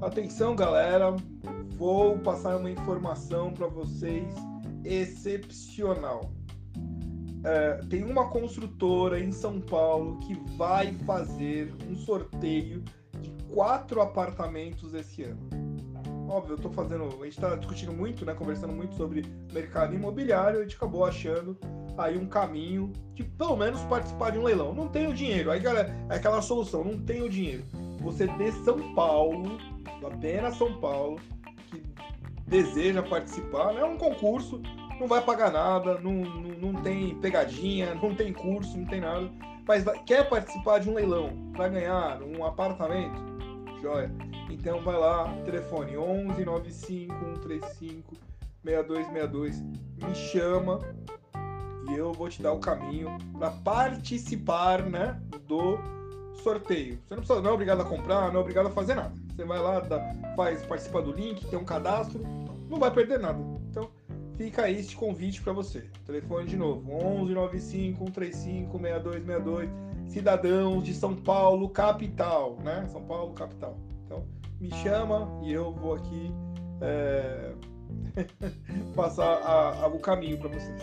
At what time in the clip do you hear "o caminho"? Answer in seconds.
52.52-53.16, 79.86-80.36